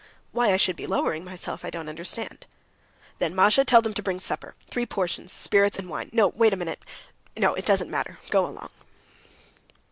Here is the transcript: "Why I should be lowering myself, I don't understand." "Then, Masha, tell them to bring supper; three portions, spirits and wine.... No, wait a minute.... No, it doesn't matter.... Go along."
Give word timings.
"Why 0.31 0.51
I 0.51 0.57
should 0.57 0.75
be 0.77 0.87
lowering 0.87 1.23
myself, 1.23 1.63
I 1.63 1.69
don't 1.69 1.87
understand." 1.87 2.47
"Then, 3.19 3.35
Masha, 3.35 3.63
tell 3.63 3.83
them 3.83 3.93
to 3.93 4.01
bring 4.01 4.19
supper; 4.19 4.55
three 4.67 4.87
portions, 4.87 5.31
spirits 5.31 5.77
and 5.77 5.87
wine.... 5.91 6.09
No, 6.11 6.29
wait 6.29 6.53
a 6.53 6.57
minute.... 6.57 6.81
No, 7.37 7.53
it 7.53 7.67
doesn't 7.67 7.91
matter.... 7.91 8.17
Go 8.31 8.47
along." 8.47 8.71